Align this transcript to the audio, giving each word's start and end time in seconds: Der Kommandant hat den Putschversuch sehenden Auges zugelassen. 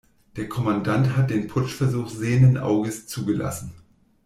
Der 0.35 0.49
Kommandant 0.49 1.15
hat 1.15 1.29
den 1.29 1.45
Putschversuch 1.47 2.09
sehenden 2.09 2.57
Auges 2.57 3.05
zugelassen. 3.05 3.73